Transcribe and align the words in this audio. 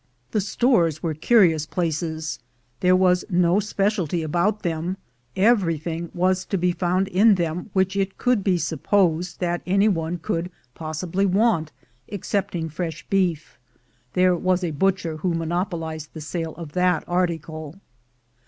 ]The 0.31 0.41
stores 0.41 1.03
were 1.03 1.13
curious 1.13 1.67
places. 1.67 2.39
There 2.79 2.95
was 2.95 3.23
no 3.29 3.59
spe 3.59 3.81
cialty 3.85 4.23
about 4.25 4.63
them— 4.63 4.97
everything 5.35 6.09
was 6.15 6.43
to 6.45 6.57
be 6.57 6.71
found 6.71 7.07
in 7.09 7.35
them 7.35 7.69
which 7.73 7.95
it 7.95 8.17
could 8.17 8.43
be 8.43 8.57
supposed 8.57 9.39
that 9.41 9.61
any 9.67 9.87
one 9.87 10.17
could 10.17 10.45
LOOKING 10.45 10.51
FOR 10.73 10.85
GOLD 10.85 10.85
119 10.85 10.87
possibly 10.87 11.25
want, 11.39 11.71
excepting 12.09 12.69
fresh 12.69 13.05
beef 13.11 13.59
(there 14.13 14.35
was 14.35 14.63
a 14.63 14.71
butcher 14.71 15.17
who 15.17 15.35
monopolized 15.35 16.15
the 16.15 16.21
sale 16.21 16.55
of 16.55 16.71
that 16.71 17.03
article). 17.07 17.75